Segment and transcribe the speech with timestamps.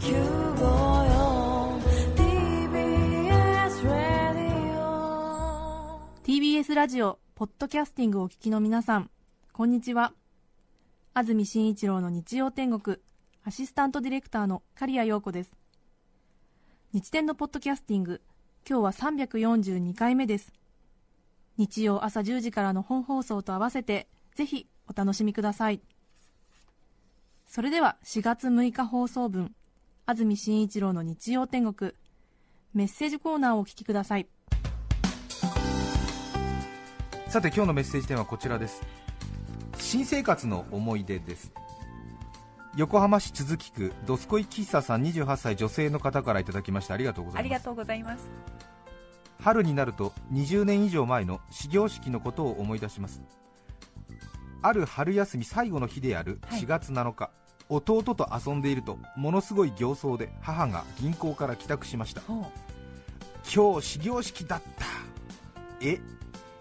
[0.00, 1.82] 954
[2.16, 9.10] TBS ラディオ TBS ラジオポッドキャスティングをお聞きの皆さん
[9.52, 10.14] こんにちは。
[11.12, 12.96] 安住紳一郎の日曜天国
[13.44, 15.52] アシスタントディレクターの刈谷陽子です。
[16.94, 18.22] 日天のポッドキャスティング
[18.66, 20.54] 今日は342回目です。
[21.58, 25.82] 日曜朝10時からの本放送と合わせてぜひお楽しみください。
[27.46, 29.54] それでは4月6日放送分
[30.10, 31.92] 安住紳一郎の日曜天国。
[32.74, 34.26] メッセージコーナーをお聞きください。
[37.28, 38.82] さて今日のメッセージテーマはこちらです。
[39.78, 41.52] 新生活の思い出です。
[42.76, 46.94] 横浜市都筑区どすこい喫茶さん28歳女性の方からいただきました。
[46.94, 47.40] ありがとうございます。
[47.40, 48.28] ありがとうございます。
[49.38, 53.22] 春になると20年以上前の始業式のことを思い出します。
[54.60, 56.62] ある春休み最後の日であるはい。
[56.62, 57.30] 4月7日、
[57.70, 62.20] 弟と遊んでいるとものすごい形相で母が銀行から帰宅しました。
[62.22, 62.50] ほ
[63.52, 64.86] 今日始業式だった。
[65.80, 66.00] え？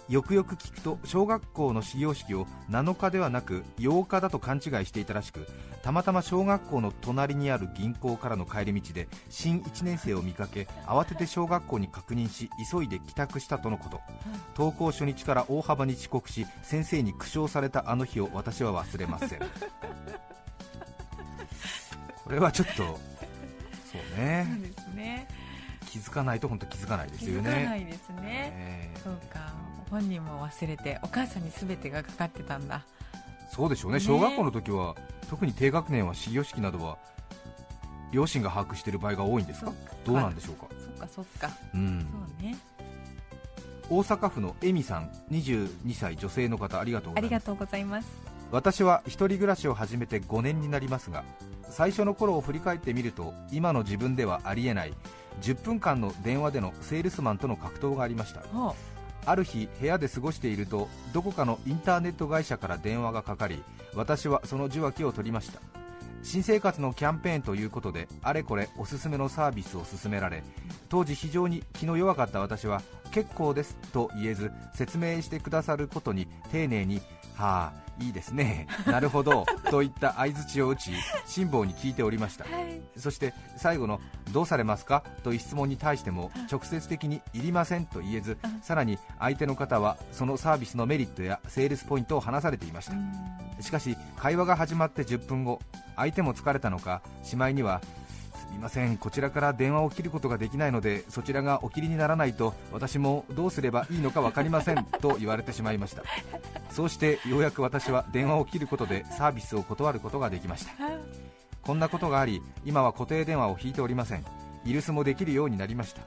[0.09, 5.45] よくよく聞くと小学校の始業式を7日ではなく8日だと勘違いしていたらしく
[5.84, 14.02] たまたま小学校の隣にある銀行からの帰り道で新1年生を見かけ慌てて小学校に確認し急いで帰宅したとのこと。
[14.58, 19.39] 登校初日から大幅に遅刻し先生に苦笑されたあの日を私は忘れません
[22.30, 22.97] これはちょっとそう
[23.91, 25.27] そうねですね。
[25.88, 28.53] 気づかないと本当気づかないです気よねづかないですね。
[28.55, 29.52] えーそうか。
[29.89, 32.83] 本人も忘れて、お母さんに全てがかかってたんだ。
[33.52, 34.95] そうでしょうねね小学校の時は
[35.27, 37.00] 特に低学年は始業式などは
[38.11, 39.73] 両親が把握している場合が多いんですか？
[40.05, 41.50] どうなんでしょうか、そっかそっか。
[41.73, 42.07] うん、
[42.39, 42.55] そうね。
[43.89, 48.07] 大阪府のエミさん22歳女性の方ありがとうございます
[48.52, 51.23] 私は一人暮らしを始めて5年になりますが
[51.69, 54.94] 最初の頃を振り返ってみると今の自分ではありえない
[55.41, 58.41] 10分間の電話でのセールスマンとの格闘がありました。
[58.41, 58.75] ほ
[59.25, 63.62] ある日部屋で過ごしているとどこかのインターネット会社から電話がかかり
[63.94, 65.59] 私はその受話器を取りました。
[66.24, 70.44] 新生活のキャンペーンということであれこれおすすめのサービスを勧められ
[70.90, 72.81] 当時非常に気の弱かった私は
[73.12, 77.01] 結構ですと言えず説明してくださることに丁寧に
[77.35, 78.68] はあいいですね。
[78.86, 79.46] なるほど。
[79.70, 80.92] といった相づちを打ち
[81.26, 82.46] 辛抱に聞いておりました。
[82.46, 82.52] う。
[82.52, 82.82] はい。
[82.98, 84.00] そして最後の
[84.32, 85.04] どうされますか？
[85.24, 92.94] という質問に対しても直接的にいりませんと言えずさらに相手の方はそのサービスのメリットやセールスポイントを話されていました。
[93.62, 95.60] しかし会話が始まって10分後
[95.96, 97.81] 相手も疲れたのかしまいには
[98.59, 98.97] すみません。
[98.97, 106.03] こちらから電話を切ることができないのでそちらがお切りにならないと私もどうすればいいのか分かりませんと言われてしまいました。
[106.69, 110.74] そうしてようやく私は電話を切ることでサービスを断ることができました。
[111.62, 114.25] こんなことがあり今は固定電話を引いておりません。
[114.66, 116.02] イルスもできるようになりました。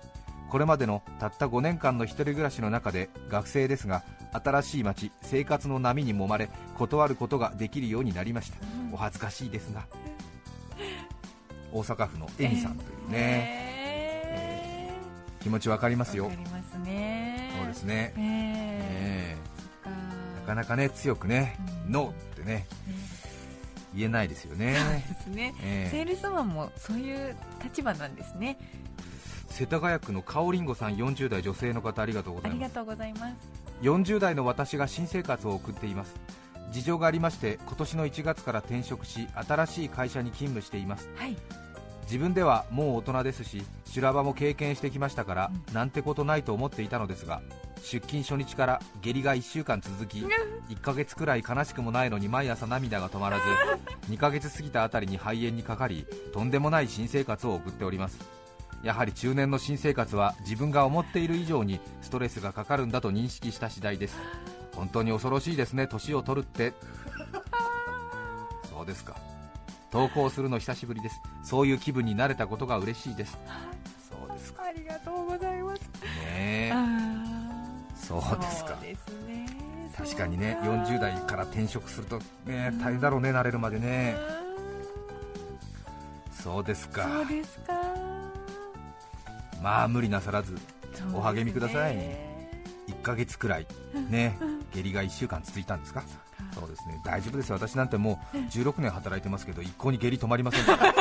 [0.51, 4.03] これまでのたった5年間の一人暮らしの中で学生ですが
[4.33, 8.59] 新しい街生活の波に揉まれ断ることができるようになりました。
[8.93, 9.87] お恥ずかしいですが
[11.72, 13.72] 大阪府のエミさんというね、ね
[15.41, 16.25] 気持ちわかりますよ。
[16.25, 17.50] わかりますね。
[17.59, 18.21] そうですね、え。
[18.21, 19.37] え。
[19.37, 21.56] ええなかなかね強くね、
[21.87, 21.93] うん。
[21.93, 22.66] ノーってね
[23.94, 25.55] 言えないですよね、ですね。
[25.62, 25.91] ええ。
[25.91, 28.59] セールスマンもそういう立場なんですね。
[29.49, 32.65] 世田谷区のかおりんごさん40代女性の方ありがとうございます。
[32.65, 33.34] ありがとうございます。
[33.82, 36.15] 40代の私が新生活を送っています。
[36.71, 41.11] 事情がありまして今年の1月から転職し新しい会社に勤務しています。
[41.16, 41.37] はい。
[42.03, 47.43] 自分ではもう大人ですし修羅場も経験してきましたから、うなんてことないと思っていたのですが
[47.83, 50.25] 出勤初日から下痢が1週間続き
[50.69, 53.43] 1ヶ月くらい悲しくもないのに毎朝涙が止まらず
[54.12, 58.43] 2ヶ月過ぎたあたりに肺炎にかかりとんでもない新生活を送っております。
[58.83, 64.17] やはり中年の新生活は自分が思っている以上にストレスがかかるんだと認識した次第です。
[64.75, 66.73] 本当に恐ろしいですね年を取るって。
[68.69, 69.31] そうですか
[69.93, 71.21] 投稿するの久しぶりです。
[71.44, 73.39] そういう気分になれたことが嬉しいです。
[74.09, 74.65] そうですか。
[74.65, 75.81] ありがとうございます。
[76.35, 76.73] ね
[77.94, 78.77] そうーですか。
[78.81, 78.97] ね。
[79.97, 80.83] 確かにねそうか。
[80.85, 84.17] 40代から転職するとね大変だろうね慣れるまでね。
[86.33, 87.03] そうですか。
[87.03, 87.75] そうですか。
[89.62, 90.59] まあ無理なさらず
[91.15, 91.97] お励みください。
[92.88, 93.67] 1ヶ月くらい
[94.09, 94.38] ね
[94.75, 96.03] 下痢が1週間続いたんですか？
[96.54, 97.00] そうですね。
[97.04, 97.56] 大丈夫ですよ。
[97.56, 100.64] 私なんてもう16年働いてますけど一向に下痢止まりません。
[100.64, 100.94] か ら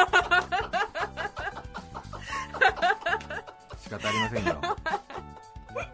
[3.78, 4.62] 仕方ありませんよ。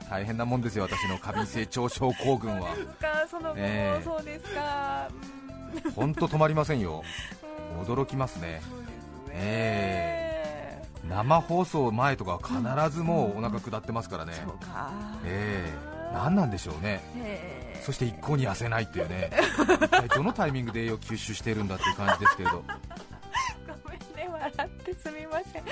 [0.09, 2.74] 大変なもんですよ私の過敏性腸症候群は。
[2.75, 4.04] そうですか、その後もええ。
[4.04, 5.09] そうですか。
[5.86, 5.92] うん。
[5.92, 7.04] 本当止まりませんよ。
[7.77, 7.81] うん。
[7.81, 8.62] 驚きますね。
[11.09, 12.39] 生放送前とかは
[12.88, 14.92] 必ずもうお腹下ってますからね、そうか。
[15.25, 19.30] ええ何なんでしょうね、へそして一向に痩せないっていうね、
[19.83, 25.63] 一体どのタイミングで栄養吸収しているんだっていう感じですけれど、ーごめんね笑ってすみません。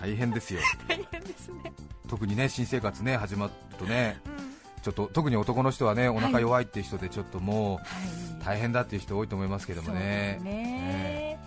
[0.00, 1.72] 大変ですよ、大変ですね。
[2.08, 4.54] 特にね新生活ね始まるとね、うん。
[4.82, 8.44] ちょっと特に男の人はねお腹弱いっていう人で、ちょっともうはい。
[8.44, 11.38] 大変だっていう人多いと思いますけどもね、ね。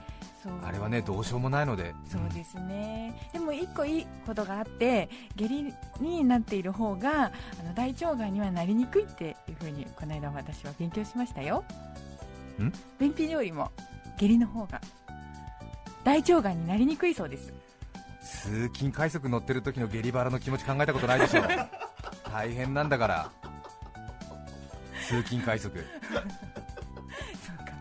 [0.41, 0.53] そう。
[0.65, 7.31] あれはねどうしようもないので、そうですね、でも一個いいことがあって下痢になっている方があ
[7.63, 11.63] の大腸がんにはなりにくいっていうふうにこの間私は勉強しましたよ
[12.59, 13.71] ん便秘よりも
[14.17, 14.81] 下痢の方が
[16.03, 17.53] 大腸がんになりにくいそうです
[18.43, 21.43] 通勤快速乗ってる時の下痢腹の気持ち考えたことないでしょ
[22.31, 23.31] 大変なんだから
[25.07, 27.71] 通勤快速そうか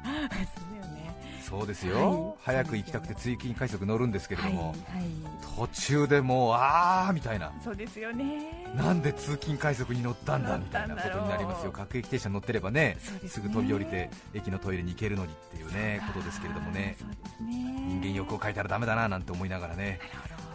[1.48, 2.56] そうですよ、はい。
[2.56, 5.10] 早く行きたくて通勤快速乗るんですけれども、はい、はい、
[5.56, 7.52] 途中でもうあーみたいな。
[7.62, 8.64] そうですよね。
[8.74, 11.72] なんで通勤快速に乗ったんだみたいなことになりますよ。
[11.72, 12.96] 各駅停車に乗ってればねね。
[13.26, 16.96] すぐ飛び降りて駅のトイレに行けるのにっていうねことですけれどもね。
[17.40, 17.56] ね。
[17.88, 19.98] 人間欲を書いたらダメだななんて思いながらね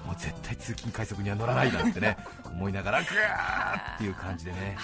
[0.05, 4.77] もう絶対通勤快速には乗らないなんてね 思いながらグワーっていう感じでね。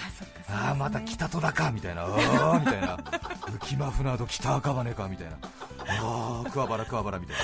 [0.48, 2.02] あああまた北戸だかみたいな。
[2.02, 2.96] ああみたいな。
[2.96, 5.36] 浮間船戸北赤羽かみたいな
[5.86, 7.42] ああ桑原桑原みたいな。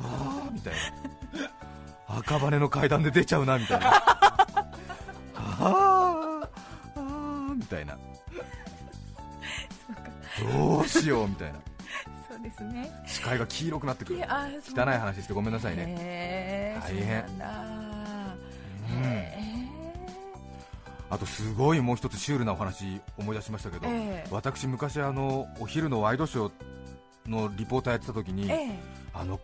[0.00, 0.80] ああみたいな。
[2.18, 3.86] 赤羽の階段で出ちゃうなみたいな。
[3.88, 3.96] あ
[5.34, 6.48] ああ
[6.96, 7.96] あみたいな。
[10.54, 11.58] どうしようみたいな。
[12.28, 12.90] そうですね。
[13.06, 14.20] 視界が黄色くなってくる。
[14.20, 14.26] 汚い
[14.98, 16.80] 話してごめんなさいね。
[16.82, 17.24] 大変。
[21.10, 24.28] あとすごいもう一つシュールなお話思い出しましたけど、ええ。
[24.30, 26.52] 私昔あのお昼のワイドショー
[27.26, 28.78] のリポーターやってた時に、ーええ。
[29.14, 29.40] あの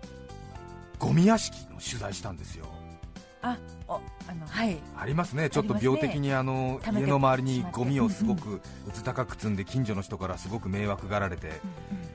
[0.99, 2.67] ゴミ屋敷の取材したんですよ。
[3.41, 4.77] あおあのはい。
[4.97, 5.49] ありますね。
[5.49, 8.61] ちょっと病的にあの溜めて家の周りにゴミをすごくう
[8.93, 11.53] つ高く積んで近所の人からすごく迷惑がられて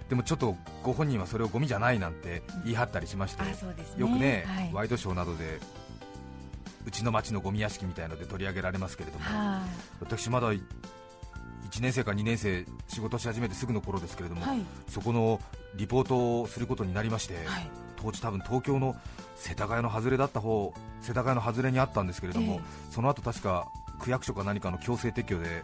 [0.10, 3.45] でもちょっとご本人はそれをゴミじゃないなんて言い張ったりしましてう
[3.75, 4.01] ですね。
[4.01, 4.69] よくね、はい。
[4.74, 5.60] ワイドショーなどで
[6.86, 9.62] うちの町のゴミ屋敷みたいので取り上げられますけれどもは
[10.01, 10.50] 私まだ
[11.74, 14.60] 1年生か2年生仕事し始めてすぐの頃ですけれども、いはい。
[14.88, 15.40] そこの
[15.75, 17.68] リポートをすることになりまして、はい。
[17.96, 18.96] 当時多分東京の
[19.36, 20.72] 世田谷の外れだった方
[21.02, 23.68] 世田谷の外れにあったんですけれども、えその後確か
[24.00, 25.64] 区役所か何かの強制撤去で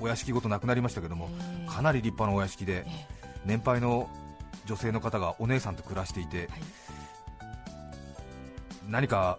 [0.00, 3.06] お屋敷ごとなくなりましたけども、えーかなり立派なお屋敷でえ
[3.44, 4.08] 年配の
[4.66, 6.48] 女性の方がお姉さんと暮らしていて、はい。
[8.88, 9.38] 何か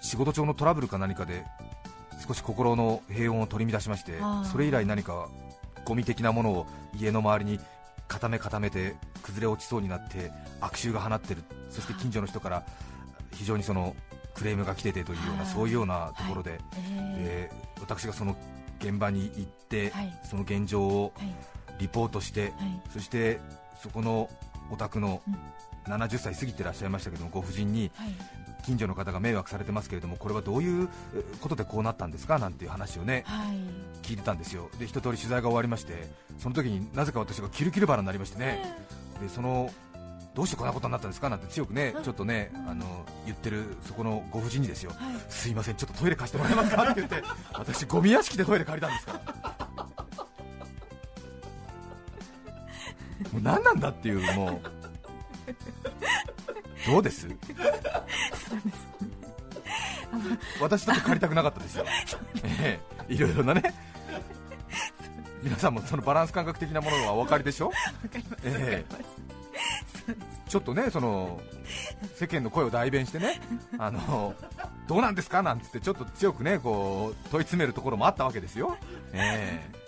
[0.00, 1.44] 仕事上のトラブルか何かで
[2.26, 4.12] 少し心の平穏を取り乱しまして
[4.50, 5.28] それ以来何か
[5.84, 6.66] ゴミ的なものを
[6.98, 7.60] 家の周りに
[8.08, 10.30] 固め固めて崩れ落ちそうになって
[10.60, 12.64] 悪臭が放ってるそして近所の人から
[13.32, 13.96] 非常にその
[14.34, 15.52] クレームが来ててというようなはい。
[15.52, 16.58] そういうようなところで、
[17.18, 18.36] えで私がその
[18.80, 20.20] 現場に行って、はい。
[20.24, 21.34] その現状をーはい。
[21.78, 22.52] リポートして、はい。
[22.92, 23.40] そして
[23.82, 24.30] そこの
[24.70, 25.38] お宅のうん
[25.86, 28.14] 70歳過ぎてらっしゃいましたけどもご婦人にはい。
[28.64, 32.38] 近所の方が迷惑されてますけれどもこれはどういうえことでこうなったんですか？
[32.38, 33.56] なんていう話をねはい。
[34.06, 34.70] 聞いてたんですよ。
[34.78, 36.08] で一通り取材が終わりまして
[36.38, 38.62] その時になぜか私がキルキル腹になりましてね。
[39.20, 39.68] でその
[40.34, 41.28] どうしてこんなことになったんですか？
[41.28, 44.92] なんて強くねうんちょっとねあの言ってるそこのご婦人にですよ。
[44.96, 45.16] はい。
[45.28, 46.84] すいませんちょっとトイレ貸してもらえますか？
[46.84, 47.20] って言って
[47.58, 49.12] 私ゴミ屋敷でトイレ借りたんですか？
[49.12, 49.20] ら
[53.32, 54.81] もう何なんだっていうもう
[56.86, 57.28] どうです？
[60.60, 61.84] 私だって借りたくなかったですよ、
[62.44, 63.12] ええ。
[63.14, 63.74] いろいろなね。
[65.42, 67.72] 皆さんもそのバランス感覚的なものはお分かりでしょ、
[68.44, 68.94] ええ。
[70.48, 71.40] ちょっとねその
[72.16, 73.40] 世間の声を代弁してね
[73.78, 74.34] あの
[74.86, 75.42] どうなんですか？
[75.42, 78.76] なんつってちょっと強くねこう問い詰めるところもあったわけですよ、
[79.12, 79.81] ええ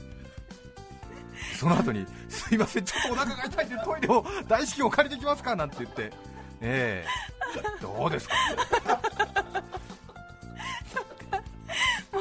[1.65, 5.57] その後にすいません、ちょっとお腹が痛いんでトイレを大至急お借りできますか？
[5.57, 6.13] なんて言って、
[6.61, 7.81] ええ。
[7.81, 8.35] どうですか、
[12.13, 12.21] ど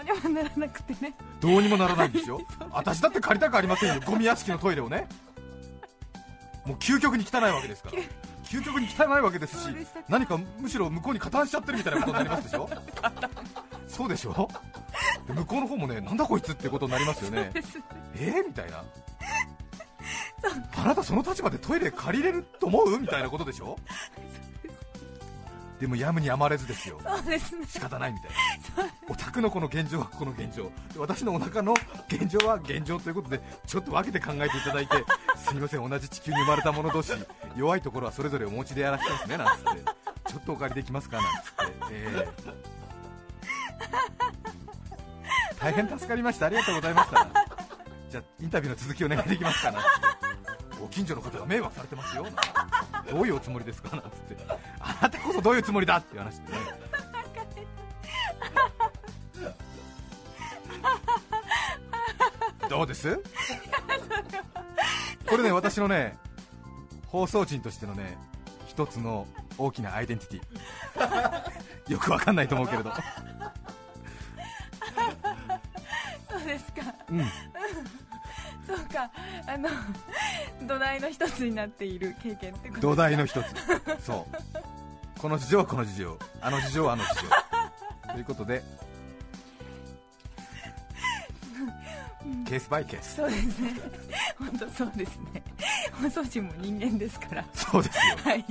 [0.00, 1.14] うにもならなくてね。
[1.40, 2.40] どうにもならないんですよ、
[2.72, 5.06] 私だって借りたくありませんよ、ゴミ屋敷のトイレをね、
[6.66, 7.98] もう究極に汚いわけですから、
[8.42, 9.68] 究極に汚いわけですし
[10.08, 12.68] 何かむしろ向こうに加担しちゃってるみたいなことになりますでしょ、
[13.86, 14.79] そうでしょ、で
[15.32, 17.50] 向こうの方もね、なんだこいつってことになりますよね、
[18.16, 18.84] えー、みたいな。
[20.76, 22.98] あなたその立場でトイレ借りれると思う？
[22.98, 23.76] みたいなことでしょ？
[25.78, 26.98] でもやむにやまれずですよ。
[27.02, 27.66] そうですね。
[27.66, 28.30] 仕方ないみたい
[28.86, 28.92] な。
[29.08, 30.64] お宅のこの現状はこの現状。
[30.64, 31.74] で私のお腹の
[32.08, 34.96] 現状は現状ということでちょっと分けて考えていただいて
[35.36, 35.88] すみません。
[35.88, 37.12] 同じ地球に生まれた者同士
[37.56, 39.68] 弱いところはそれぞれお持ちでやらせてますねなんつって。
[40.30, 41.16] ちょっとお借りできますか？
[41.16, 42.59] なんつって、ええ
[45.60, 46.46] 大変助かりました。
[46.46, 47.28] ありがとうございました。
[48.10, 49.80] じゃインタビューの続きお願いできますかな。
[50.80, 52.26] ご近所の方が迷惑されてますよ。
[53.10, 54.36] どういうおつもりですかなんつって。
[54.80, 56.58] あなたこそどういうつもりだっていう話でね。
[62.68, 63.20] どうです？
[65.28, 66.16] これね私のね
[67.06, 68.16] 放送人としてのね
[68.66, 69.26] 一つの
[69.58, 71.92] 大きなアイデンティティ。
[71.92, 72.90] よくわかんないと思うけれど。
[76.50, 76.82] ですか？
[77.10, 77.20] うん。
[78.66, 79.10] そうか。
[79.46, 79.68] あの
[80.66, 83.46] 土台の一つになっている経験ってこと土台の一つ。
[84.04, 84.26] そ
[85.16, 85.20] う。
[85.20, 86.18] この事情はこの事情。
[86.40, 87.20] あの事情はあの事情。
[88.14, 88.62] ということで。
[92.46, 93.16] ケースバイケース。
[93.16, 93.72] そうですね。
[94.38, 95.42] 本当そうですね。
[95.92, 97.44] 放送人も人間ですから。
[97.54, 98.02] そうですよ。
[98.24, 98.44] はい。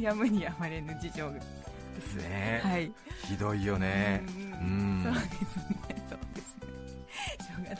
[0.00, 2.14] やむにやまれぬ事情です。
[2.16, 2.92] ねはい。
[3.24, 4.22] ひどいよね。
[4.26, 5.04] ううんん。
[5.04, 6.03] そうですね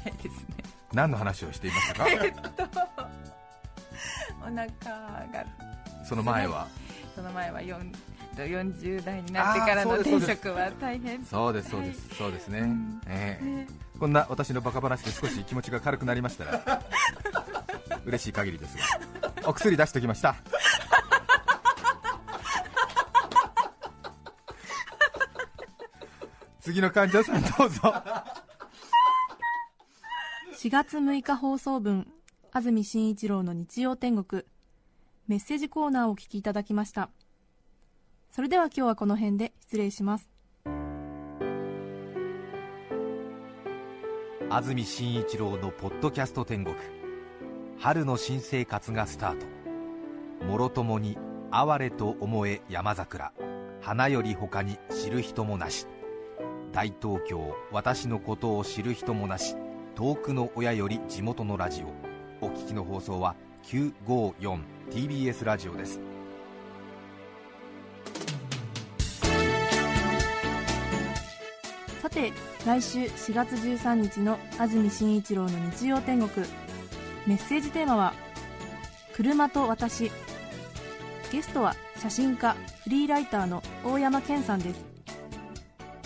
[0.05, 0.57] ないですね。
[0.93, 2.09] 何の話をしていましたか？
[2.09, 2.41] えっと
[4.41, 4.67] お腹が
[6.07, 6.69] その前は？
[7.15, 7.95] その前は4
[8.37, 11.25] 40代になってからの転職は大変。
[11.25, 13.01] そうですそうです、そうですね、うん。
[13.07, 13.45] ええ。
[13.45, 13.69] ね。
[14.01, 16.83] こんな私のバカ話で少し気持ちが軽くなりましたら
[18.05, 18.83] 嬉しい限りですが
[19.47, 20.35] お薬出しておきました。
[26.61, 27.95] 次の患者さんどうぞ
[30.65, 32.07] 4月6日放送分
[32.51, 34.45] 安住紳一郎の日曜天国。
[35.29, 37.11] メッセージコーナーをお聞きいただきました。
[38.31, 40.31] それでは今日はこの辺で失礼します。
[44.49, 46.75] 安住紳一郎のポッドキャスト天国。
[47.79, 50.47] 春の新生活がスタート。
[50.47, 51.19] もろともに
[51.51, 53.35] 哀れと思え山桜。
[53.83, 55.87] 花より他に知る人もなし。
[56.73, 59.57] 大東京私のことを知る人もなし。
[59.95, 62.45] 遠くの親より地元のラジオ。
[62.45, 66.01] お聞きの放送は 954TBS ラジオです。
[72.03, 72.33] さて
[72.67, 76.45] 来週4月13日の安住紳一郎の日曜天国。
[77.29, 78.15] メッセージテーマは
[79.15, 80.11] 「車と私」
[81.31, 84.85] ゲストは写真家フリーライターの大山健さんです。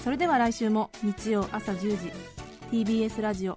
[0.05, 2.13] それでは来週も日曜朝10時
[2.71, 3.57] TBS ラジオ